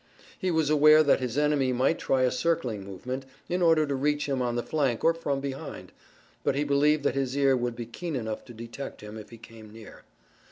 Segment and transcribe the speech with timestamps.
[0.39, 4.27] He was aware that his enemy might try a circling movement in order to reach
[4.27, 5.91] him on the flank or from behind,
[6.43, 9.37] but he believed that his ear would be keen enough to detect him if he
[9.37, 10.01] came near.